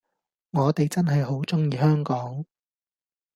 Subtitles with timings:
[0.53, 2.43] 我哋真係好鍾意香港